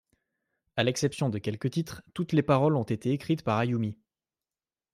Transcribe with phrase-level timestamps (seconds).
[0.77, 3.99] À l'exception de quelques titres, toutes les paroles ont été écrites par Ayumi.